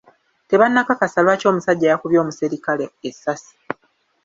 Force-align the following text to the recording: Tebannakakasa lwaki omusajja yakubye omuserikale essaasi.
Tebannakakasa 0.49 1.19
lwaki 1.25 1.45
omusajja 1.51 1.91
yakubye 1.91 2.17
omuserikale 2.23 2.85
essaasi. 3.07 3.53